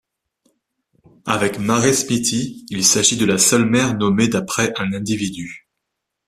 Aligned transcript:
Avec 1.27 1.59
Mare 1.59 1.93
Smythii, 1.93 2.65
il 2.71 2.83
s'agit 2.83 3.17
de 3.17 3.25
la 3.25 3.37
seule 3.37 3.67
mer 3.69 3.93
nommée 3.93 4.27
d'après 4.27 4.73
un 4.79 4.93
individu. 4.93 5.69